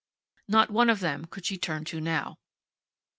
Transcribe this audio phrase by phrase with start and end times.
[0.47, 2.39] Not one of them could she turn to now.